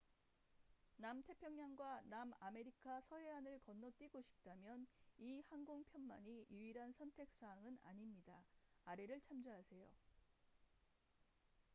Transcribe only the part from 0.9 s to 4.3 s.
남태평양과 남아메리카 서해안을 건너뛰고